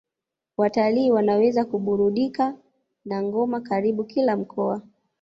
Watalii 0.57 1.11
wanaweza 1.11 1.65
kuburudika 1.65 2.55
na 3.05 3.23
ngoma 3.23 3.61
karibu 3.61 4.03
kila 4.03 4.37
mkoa 4.37 4.81